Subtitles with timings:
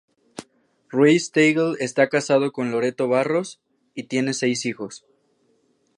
[0.89, 3.61] Ruiz-Tagle está casado con Loreto Barros
[3.93, 5.05] y tiene seis hijos.